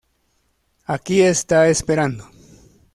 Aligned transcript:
Aquí 0.95 1.17
está 1.21 1.59
Esperando! 1.69 2.23